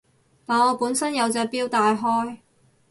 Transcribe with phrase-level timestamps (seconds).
[0.47, 2.39] 但我本身有隻錶戴開